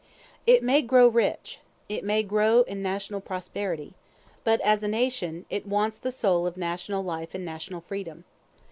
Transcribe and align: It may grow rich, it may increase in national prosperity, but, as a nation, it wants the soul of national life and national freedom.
It 0.47 0.63
may 0.63 0.81
grow 0.81 1.07
rich, 1.07 1.59
it 1.87 2.03
may 2.03 2.21
increase 2.21 2.63
in 2.65 2.81
national 2.81 3.21
prosperity, 3.21 3.93
but, 4.43 4.59
as 4.61 4.81
a 4.81 4.87
nation, 4.87 5.45
it 5.47 5.67
wants 5.67 5.99
the 5.99 6.11
soul 6.11 6.47
of 6.47 6.57
national 6.57 7.03
life 7.03 7.35
and 7.35 7.45
national 7.45 7.81
freedom. 7.81 8.23